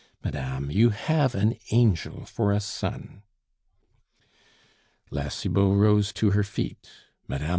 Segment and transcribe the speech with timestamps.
[0.23, 3.21] Madame, you have an angel for a son."
[5.11, 6.89] La Cibot rose to her feet,
[7.27, 7.49] Mme.